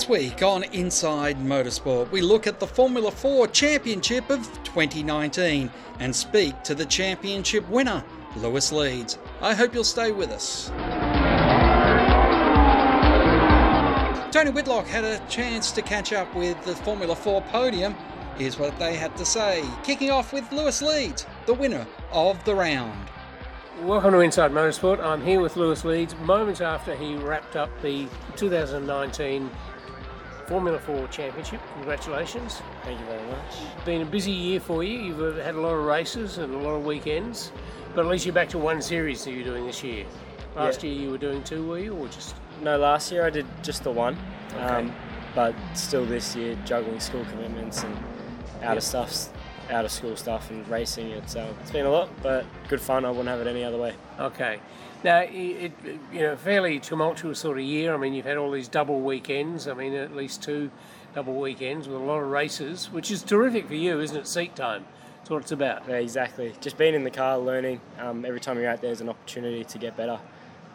[0.00, 6.16] This week on Inside Motorsport, we look at the Formula 4 Championship of 2019 and
[6.16, 8.02] speak to the championship winner,
[8.36, 9.18] Luis Leeds.
[9.42, 10.70] I hope you'll stay with us.
[14.32, 17.94] Tony Whitlock had a chance to catch up with the Formula 4 podium.
[18.38, 22.54] Here's what they had to say, kicking off with Luis Leeds, the winner of the
[22.54, 23.10] round.
[23.82, 25.02] Welcome to Inside Motorsport.
[25.02, 29.50] I'm here with Luis Leeds moments after he wrapped up the 2019
[30.50, 31.60] Formula 4 Championship.
[31.74, 32.60] Congratulations.
[32.82, 33.84] Thank you very much.
[33.84, 34.98] Been a busy year for you.
[34.98, 37.52] You've had a lot of races and a lot of weekends,
[37.94, 40.04] but at least you're back to one series that you're doing this year.
[40.56, 40.90] Last Yeah.
[40.90, 42.34] year you were doing two, were you, or just?
[42.62, 44.18] No, last year I did just the one,
[44.56, 44.64] Okay.
[44.64, 44.92] um,
[45.36, 47.96] but still this year juggling school commitments and
[48.64, 49.28] out of stuff,
[49.70, 51.10] out of school stuff and racing.
[51.12, 53.04] It's uh, it's been a lot, but good fun.
[53.04, 53.94] I wouldn't have it any other way.
[54.18, 54.58] Okay.
[55.02, 55.72] Now, it, it
[56.12, 57.94] you know, fairly tumultuous sort of year.
[57.94, 59.66] I mean, you've had all these double weekends.
[59.66, 60.70] I mean, at least two
[61.14, 64.26] double weekends with a lot of races, which is terrific for you, isn't it?
[64.26, 64.84] Seat time.
[65.18, 65.88] That's what it's about.
[65.88, 66.54] Yeah, exactly.
[66.60, 67.80] Just being in the car, learning.
[67.98, 70.20] Um, every time you're out there, there is an opportunity to get better.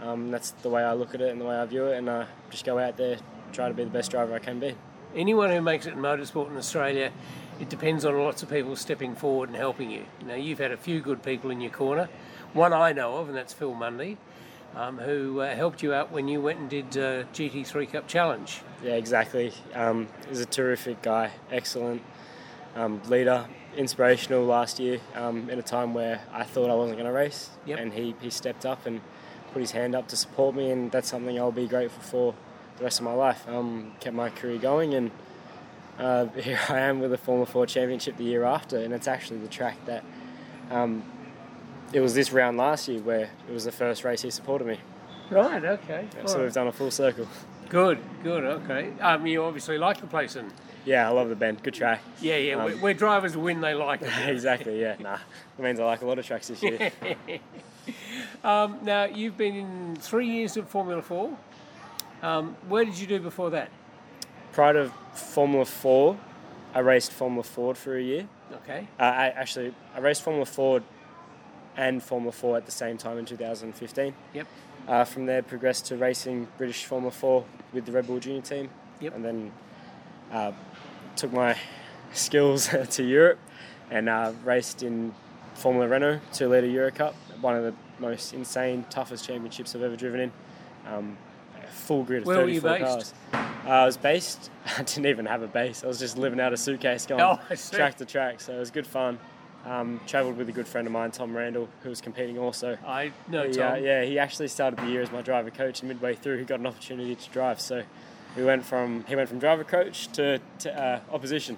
[0.02, 2.10] Um, that's the way I look at it and the way I view it, and
[2.10, 3.18] uh, just go out there,
[3.54, 4.76] try to be the best driver I can be.
[5.16, 7.12] Anyone who makes it in motorsport in Australia,
[7.60, 10.06] it depends on lots of people stepping forward and helping you.
[10.26, 12.10] Now, you've had a few good people in your corner.
[12.54, 14.18] One I know of, and that's Phil Mundy,
[14.76, 18.62] um, who uh, helped you out when you went and did uh, GT3 Cup Challenge.
[18.84, 19.54] Yeah, exactly.
[19.74, 22.02] Um, he's a terrific guy, excellent
[22.76, 23.46] um, leader,
[23.78, 27.50] inspirational last year um, in a time where I thought I wasn't going to race.
[27.66, 27.80] Yep.
[27.80, 29.02] And he, he stepped up and
[29.54, 32.36] put his hand up to support me, and that's something I'll be grateful for
[32.78, 33.48] the rest of my life.
[33.48, 35.12] Um, kept my career going, and
[36.00, 39.40] uh, here I am with a Formula 4 Championship the year after, and it's actually
[39.40, 40.04] the track that.
[40.72, 41.04] Um,
[41.94, 44.80] it was this round last year where it was the first race he supported me.
[45.30, 46.08] Right, okay.
[46.12, 46.44] So All right.
[46.44, 47.28] we've done a full circle.
[47.70, 48.92] Good, good, okay.
[49.00, 50.52] Um, you obviously like the place, and
[50.84, 51.64] Yeah, I love the bend.
[51.64, 52.02] Good track.
[52.20, 54.10] yeah, yeah, Um, where, drivers win, they like it.
[54.28, 54.96] exactly, yeah.
[55.00, 55.20] Nah,
[55.58, 56.92] it means I like a lot of tracks this year.
[58.44, 61.38] Um, now, you've been in three years of Formula 4.
[62.22, 63.70] Um, where did you do before that?
[64.56, 66.18] Prior to Formula 4,
[66.74, 68.26] I raced Formula Ford for a year.
[68.64, 70.82] Okay, Uh, I actually I raced Formula Ford
[71.76, 74.14] and Formula 4 at the same time in 2015.
[74.34, 74.48] yep,
[74.88, 78.70] Uh, from there, progressed to racing British Formula 4 with the Red Bull Junior team.
[79.02, 79.16] Yep.
[79.16, 79.52] And then
[80.32, 80.54] uh,
[81.18, 81.58] took my
[82.14, 83.40] skills to Europe
[83.92, 85.14] and uh, raced in
[85.54, 89.98] Formula Renault 2 litre Euro Cup, one of the most insane, toughest championships I've ever
[89.98, 90.32] driven in.
[90.88, 91.18] Um,
[91.72, 93.14] full grid of Where were you based?
[93.34, 93.54] cars.
[93.66, 95.84] Uh, I was based, I didn't even have a base.
[95.84, 97.40] I was just living out a suitcase going Oh,
[97.72, 98.40] track to track.
[98.42, 99.18] So it was good fun.
[99.66, 102.78] Um, travelled with a good friend of mine, Tom Randle, who was competing also.
[102.86, 103.84] I know He, uh, Tom.
[103.84, 106.60] yeah, he actually started the year as my driver coach, and midway through, he got
[106.60, 107.60] an opportunity to drive.
[107.60, 107.82] So
[108.38, 111.58] we went from he went from driver coach to, to uh, opposition.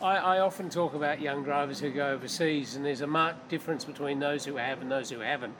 [0.00, 3.84] I, I often talk about young drivers who go overseas, and there's a marked difference
[3.84, 5.54] between those who have and those who haven't.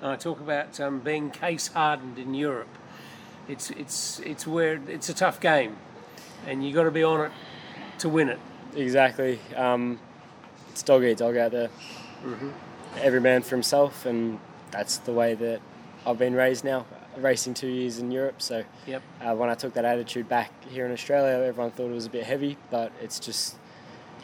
[0.00, 2.78] And I talk about um, being case hardened in Europe.
[3.48, 5.76] It's it's it's where it's a tough game,
[6.46, 7.32] and you got to be on it
[7.98, 8.38] to win it.
[8.74, 9.38] Exactly.
[9.56, 9.98] Um,
[10.70, 11.68] it's dog eat dog out there.
[13.00, 14.38] Every man for himself, and
[14.70, 15.60] that's the way that
[16.06, 16.86] I've been raised now.
[17.16, 19.02] Racing two years in Europe, so Yep.
[19.20, 22.10] uh, when I took that attitude back here in Australia, everyone thought it was a
[22.10, 23.54] bit heavy, but it's just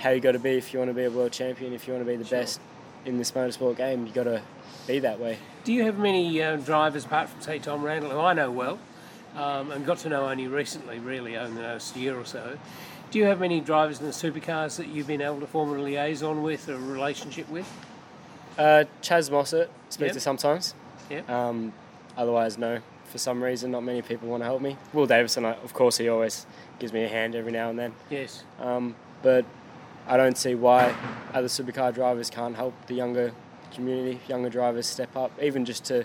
[0.00, 1.94] how you got to be if you want to be a world champion, if you
[1.94, 2.41] want to be the Sure.
[2.41, 2.60] best
[3.04, 4.06] in this motorsport game.
[4.06, 4.42] You got to
[4.88, 5.38] be that way.
[5.62, 8.80] Do you have many uh, drivers apart from say Tom Randle, who I know well,
[9.36, 12.58] um, and got to know only recently, really over the last year or so?
[13.10, 15.82] Do you have many drivers in the supercars that you've been able to form a
[15.82, 17.68] liaison with, or a relationship with?
[18.58, 20.14] Uh, Chaz Mostert speak Yep.
[20.14, 20.74] to sometimes.
[21.10, 21.28] Yep.
[21.28, 21.72] Um,
[22.16, 22.80] otherwise, no.
[23.06, 24.76] For some reason, not many people want to help me.
[24.92, 26.47] Will Davison, of course, he always
[26.78, 27.92] gives me a hand every now and then.
[28.08, 28.44] Yes.
[28.60, 29.44] Um, but
[30.06, 30.94] I don't see why
[31.34, 33.32] other supercar drivers can't help the younger
[33.72, 36.04] community, younger drivers step up, even just to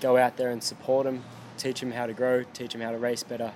[0.00, 1.22] go out there and support them,
[1.58, 3.52] teach them how to grow, teach them how to race better,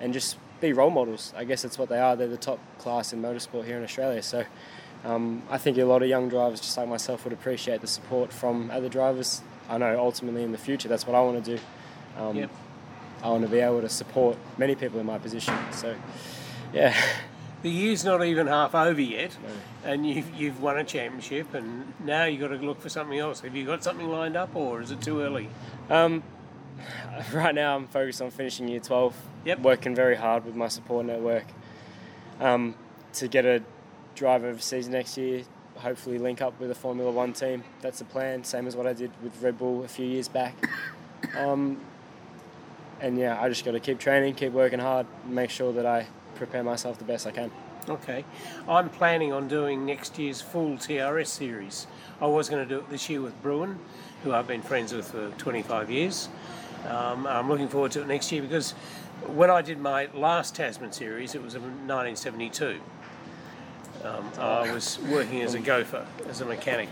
[0.00, 1.32] and just be role models.
[1.36, 2.16] I guess that's what they are.
[2.16, 4.22] They're the top class in motorsport here in Australia.
[4.22, 4.44] So
[5.04, 8.32] um, I think a lot of young drivers, just like myself, would appreciate the support
[8.32, 9.42] from other drivers.
[9.68, 11.62] I know ultimately in the future that's what I want to do.
[12.18, 12.50] Um, Yep.
[13.22, 15.54] I want to be able to support many people in my position.
[15.72, 15.94] So,
[16.74, 16.94] yeah.
[17.62, 19.34] The year's not even half over yet,
[19.82, 23.40] and you've, you've won a championship, and now you've got to look for something else.
[23.40, 25.48] Have you got something lined up, or is it too early?
[25.88, 26.22] Um,
[27.32, 29.14] right now, I'm focused on finishing year 12.
[29.44, 29.60] Yep.
[29.60, 31.44] Working very hard with my support network
[32.40, 32.74] um,
[33.14, 33.62] to get a
[34.14, 35.42] drive overseas next year.
[35.76, 37.64] Hopefully, link up with a Formula One team.
[37.80, 38.44] That's the plan.
[38.44, 40.54] Same as what I did with Red Bull a few years back.
[41.38, 41.80] Um,
[43.00, 46.06] and yeah, I just got to keep training, keep working hard, make sure that I
[46.34, 47.50] prepare myself the best I can.
[47.88, 48.24] Okay.
[48.68, 51.86] I'm planning on doing next year's full TRS series.
[52.20, 53.78] I was going to do it this year with Bruin,
[54.22, 56.28] who I've been friends with for 25 years.
[56.86, 58.72] Um, I'm looking forward to it next year because
[59.26, 62.80] when I did my last Tasman series, it was in 1972.
[64.04, 66.90] Um, I was working as a gopher, as a mechanic.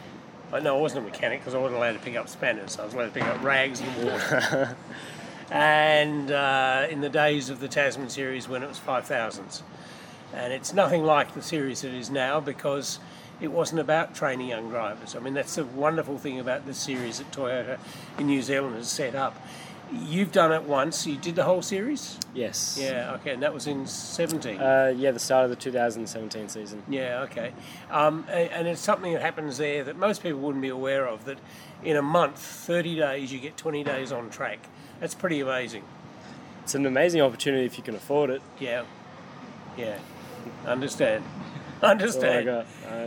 [0.51, 2.79] Uh, no, I wasn't a mechanic because I wasn't allowed to pick up spanners.
[2.79, 4.77] I was allowed to pick up rags and water.
[5.51, 9.63] and uh, in the days of the Tasman series when it was 5,000s.
[10.35, 12.99] And it's nothing like the series it is now because
[13.43, 15.15] it wasn't about training young drivers.
[15.15, 17.79] I mean, that's the wonderful thing about the series that Toyota
[18.19, 19.37] in New Zealand has set up.
[19.93, 21.07] You've done it once.
[21.07, 22.19] You did the whole series.
[22.35, 22.79] Yes.
[22.81, 23.15] Yeah.
[23.17, 23.33] Okay.
[23.33, 24.59] And that was in seventeen.
[24.59, 26.83] Uh, yeah, the start of the 2017 season.
[26.89, 27.53] Yeah, okay.
[27.91, 31.25] Um, a- and it's something that happens there that most people wouldn't be aware of
[31.27, 31.39] that
[31.85, 34.61] in a month, 30 days, you get 20 days on track.
[35.01, 35.83] That's pretty amazing.
[36.63, 38.41] It's an amazing opportunity if you can afford it.
[38.61, 38.85] Yeah.
[39.77, 39.99] Yeah.
[40.65, 41.25] Understand.
[41.85, 42.49] All Understand.
[42.49, 42.65] Uh,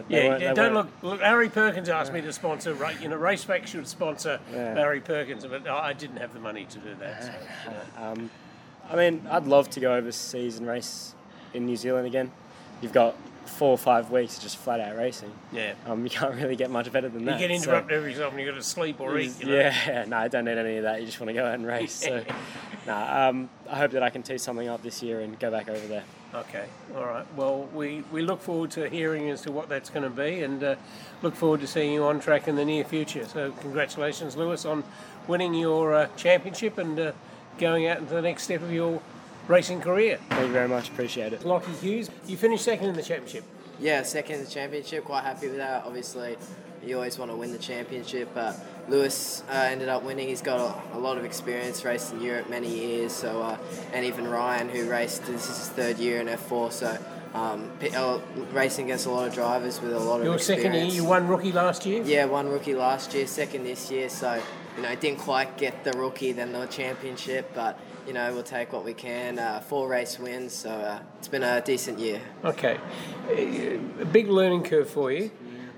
[0.09, 1.11] Yeah, won't- yeah, don't won't- look.
[1.13, 2.73] Look, Harry Perkins asked me to sponsor.
[2.73, 4.75] ra- You know, Raceback should sponsor Yeah.
[4.75, 7.23] Harry Perkins, but I didn't have the money to do that.
[7.23, 7.31] So,
[7.71, 8.07] know.
[8.11, 8.29] Um,
[8.91, 11.15] I mean, I'd love to go overseas and race
[11.53, 12.31] in New Zealand again.
[12.81, 15.31] You've got four or five weeks of just flat out racing.
[15.51, 15.73] yeah.
[15.85, 17.39] Um, you can't really get much better than You that.
[17.39, 18.39] You get so- interrupted every so often.
[18.39, 19.39] You got to sleep or eat.
[19.39, 19.55] You know?
[19.55, 20.99] Yeah, no, I don't need any of that.
[20.99, 21.93] You just want to go out and race.
[21.93, 22.23] So,
[22.87, 25.69] nah, um, I hope that I can tee something up this year and go back
[25.69, 26.03] over there.
[26.35, 26.65] Okay,
[26.97, 27.25] all right.
[27.37, 30.61] Well, we, we look forward to hearing as to what that's going to be and
[30.61, 30.75] uh,
[31.21, 33.25] look forward to seeing you on track in the near future.
[33.25, 34.83] So, congratulations, Luis, on
[35.27, 37.11] winning your uh, championship and uh,
[37.57, 39.01] going out into the next step of your
[39.47, 40.19] racing career.
[40.31, 40.89] Thank you very much.
[40.89, 41.41] Appreciate it.
[41.41, 43.45] Lochie Hughes, you finished second in the championship.
[43.79, 45.03] Yeah, second in the championship.
[45.05, 45.85] Quite happy with that.
[45.85, 46.37] Obviously,
[46.85, 48.55] you always want to win the championship, but
[48.87, 50.27] Luis uh, ended up winning.
[50.27, 53.11] He's got a, a lot of experience, raced in Europe many years.
[53.11, 53.57] So, uh,
[53.93, 56.71] and even Ryan, who raced this is his third year in F4.
[56.71, 56.97] So,
[57.33, 58.19] um, p- uh,
[58.53, 60.63] racing against a lot of drivers with a lot of Your experience.
[60.67, 62.01] second year, you won rookie last year.
[62.03, 64.07] Yeah, won rookie last year, second this year.
[64.07, 64.41] So,
[64.77, 68.71] you know, didn't quite get the rookie, then the championship, but you know, we'll take
[68.73, 69.39] what we can.
[69.39, 72.21] Uh, four race wins, so uh, it's been a decent year.
[72.43, 72.77] Okay,
[73.29, 75.31] a big learning curve for you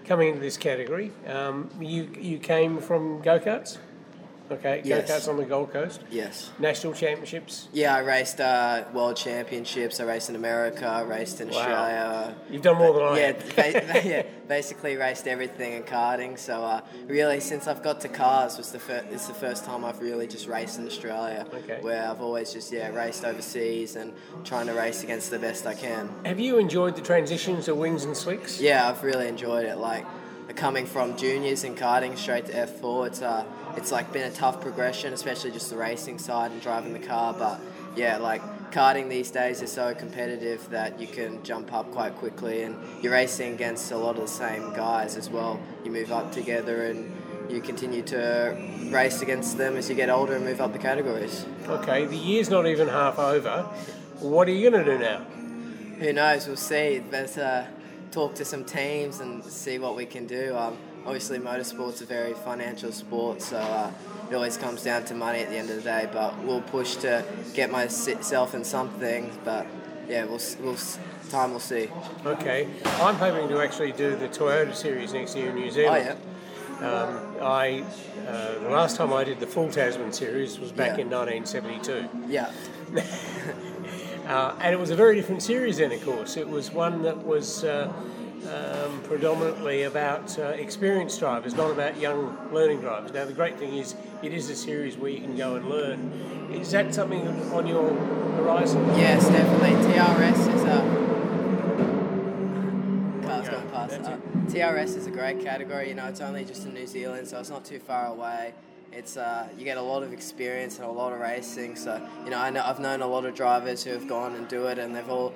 [0.05, 1.11] coming into this category.
[1.27, 3.77] Um, you you came from go karts.
[4.49, 5.11] Okay, go Yes.
[5.11, 6.01] karts on the Gold Coast.
[6.09, 6.51] Yes.
[6.57, 7.67] National championships.
[7.73, 9.99] Yeah, I raced uh, world championships.
[9.99, 10.85] I raced in America.
[10.87, 11.57] I raced in Wow.
[11.57, 12.35] Australia.
[12.49, 16.37] You've done more than I yeah, ba- yeah, basically raced everything in karting.
[16.39, 19.83] So uh, really, since I've got to cars, was the fir- it's the first time
[19.83, 21.45] I've really just raced in Australia.
[21.53, 21.79] Okay.
[21.81, 24.13] Where I've always just yeah raced overseas and
[24.45, 26.09] trying to race against the best I can.
[26.25, 28.61] Have you enjoyed the transitions to wings and slicks?
[28.61, 29.77] Yeah, I've really enjoyed it.
[29.77, 30.05] Like
[30.55, 33.45] coming from juniors in karting straight to F4, it's uh,
[33.75, 37.33] it's like been a tough progression, especially just the racing side and driving the car.
[37.37, 37.59] But
[37.95, 38.41] yeah, like
[38.71, 43.13] karting these days is so competitive that you can jump up quite quickly, and you're
[43.13, 45.59] racing against a lot of the same guys as well.
[45.83, 47.13] You move up together and.
[47.49, 48.57] You continue to
[48.89, 51.45] race against them as you get older and move up the categories.
[51.65, 53.61] Okay, the year's not even half over.
[54.19, 55.25] What are you going to do now?
[55.99, 56.47] who knows?
[56.47, 56.99] We'll see.
[56.99, 57.67] Better
[58.11, 60.55] talk to some teams and see what we can do.
[60.55, 63.91] Um, obviously, motorsport's a very financial sport, so uh,
[64.29, 66.09] it always comes down to money at the end of the day.
[66.11, 69.31] But we'll push to get myself in something.
[69.43, 69.67] But
[70.07, 70.77] yeah, we'll, we'll
[71.29, 71.89] time will see.
[72.25, 72.67] Okay,
[73.01, 76.17] I'm hoping to actually do the Toyota Series next year in New Oh Zealand.
[76.81, 77.83] yeah, Um, I
[78.27, 81.03] uh, the last time I did the full Tasman Series was back Yeah.
[81.05, 82.07] in 1972.
[82.29, 82.51] yeah,
[84.27, 86.35] Uh, and it was a very different series then, of course.
[86.35, 87.91] It was one that was uh,
[88.51, 93.13] um, predominantly about uh, experienced drivers, not about young learning drivers.
[93.13, 96.49] Now, the great thing is, it is a series where you can go and learn.
[96.51, 97.93] Is that something on your
[98.35, 98.85] horizon?
[98.97, 99.69] yes, definitely.
[99.93, 101.07] TRS is a
[103.77, 104.21] car's past.
[104.47, 105.89] TRS is a great category.
[105.89, 108.53] You know, it's only just in New Zealand, so it's not too far away.
[108.91, 111.75] It's uh, you get a lot of experience and a lot of racing.
[111.75, 114.47] So you know, I know I've known a lot of drivers who have gone and
[114.47, 115.33] do it, and they've all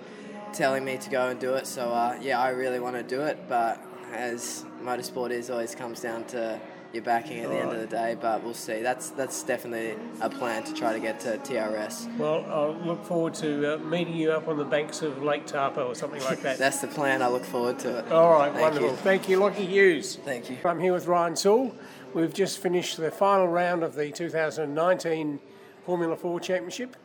[0.54, 1.68] telling me to go and do it.
[1.68, 3.80] So uh, yeah, I really want to do it, but
[4.12, 6.60] as motorsport is, always comes down to
[6.94, 8.16] your backing at the end of the day.
[8.20, 8.82] But we'll see.
[8.82, 12.18] That's that's definitely a plan to try to get to TRS.
[12.18, 15.88] Well, I'll look forward to uh, meeting you up on the banks of Lake Taupo
[15.88, 16.58] or something like that.
[16.60, 17.22] That's the plan.
[17.22, 18.12] I look forward to it.
[18.12, 18.90] All right, Thank wonderful.
[18.90, 18.96] you.
[18.98, 20.18] Thank you, Lochie Hughes.
[20.24, 20.58] Thank you.
[20.66, 21.74] I'm here with Ryan Suhle.
[22.14, 25.40] We've just finished the final round of the 2019
[25.86, 26.96] Formula 4 Championship,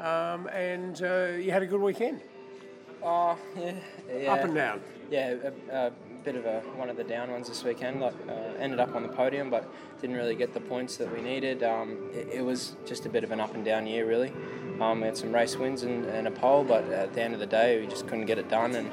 [0.00, 2.20] um, and uh, you had a good weekend,
[3.02, 3.72] Oh, yeah.
[4.12, 4.32] yeah.
[4.32, 4.80] up and down.
[5.10, 5.34] Yeah,
[5.70, 5.90] uh, uh,
[6.26, 8.00] bit of a one of the down ones this weekend.
[8.00, 9.64] Like, uh, ended up on the podium, but
[10.00, 11.62] didn't really get the points that we needed.
[11.62, 14.32] Um, it, it, was just a bit of an up and down year, really.
[14.80, 17.38] Um, we had some race wins and, and, a pole, but at the end of
[17.38, 18.74] the day, we just couldn't get it done.
[18.74, 18.90] And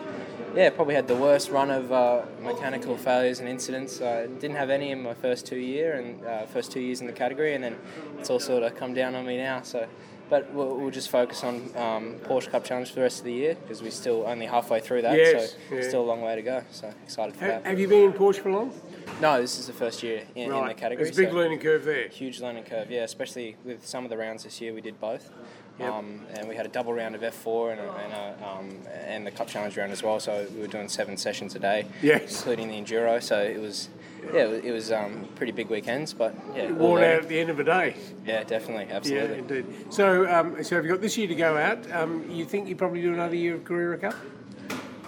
[0.55, 3.99] yeah, probably had the worst run of uh, mechanical failures and incidents.
[3.99, 7.07] I didn't have any in my first two year and uh, first two years in
[7.07, 7.77] the category, and then
[8.19, 9.63] it's all sort of come down on me now.
[9.63, 9.87] So
[10.33, 13.33] but we'll, we'll just focus on um, Porsche Cup Challenge for the rest of the
[13.33, 15.15] year because we're still only halfway through that.
[15.15, 15.87] Yes, so yeah.
[15.87, 16.63] still a long way to go.
[16.71, 17.69] So excited for have, that.
[17.69, 18.73] Have you been in Porsche for long?
[19.21, 20.61] No, this is the first year in, right.
[20.63, 21.07] in the category.
[21.07, 22.07] It's a big so learning curve there.
[22.07, 23.03] Huge learning curve, yeah.
[23.03, 25.29] Especially with some of the rounds this year, we did both.
[25.77, 25.93] Yep.
[25.93, 29.27] Um, and we had a double round of F4 and, a, and, a, um, and
[29.27, 30.19] the Cup Challenge round as well.
[30.19, 32.39] So we were doing seven sessions a day, yes.
[32.39, 33.21] including the enduro.
[33.21, 33.89] So it was,
[34.33, 37.57] yeah, it was um, pretty big weekends, but yeah, worn out at the end of
[37.57, 37.95] the day.
[38.25, 39.29] Yeah, definitely, absolutely.
[39.29, 39.65] Yeah, indeed.
[39.89, 41.91] So, um, so have you got this year to go out?
[41.91, 44.15] Um, you think you probably do another year of Carrera Cup?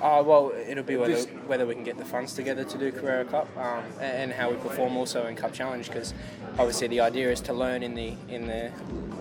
[0.02, 1.18] Uh, well, it'll be whether,
[1.48, 4.58] whether we can get the funds together to do Carrera Cup um, and how we
[4.58, 6.14] perform also in Cup Challenge because
[6.60, 8.72] obviously the idea is to learn in the in the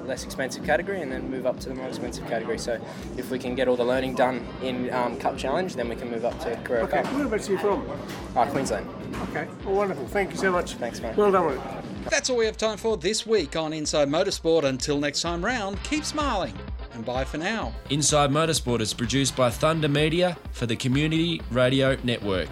[0.07, 2.59] less expensive category and then move up to the more expensive category.
[2.59, 2.81] So
[3.17, 6.11] if we can get all the learning done in um, Cup Challenge, then we can
[6.11, 7.03] move up to Carrera okay.
[7.03, 7.13] Cup.
[7.15, 7.89] Whereabouts are you from?
[8.37, 8.89] Uh, Queensland.
[9.31, 10.07] Okay, well, wonderful.
[10.07, 10.75] Thank you so much.
[10.75, 11.17] Thanks, mate.
[11.17, 12.11] Well done with.
[12.11, 14.65] That's all we have time for this week on Inside Motorsport.
[14.65, 16.55] Until next time round, keep smiling
[16.93, 17.73] and bye for now.
[17.91, 22.51] Inside Motorsport is produced by Thunder Media for the Community Radio Network.